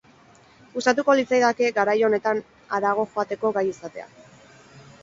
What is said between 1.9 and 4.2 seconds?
honetan harago joateko gai izatea.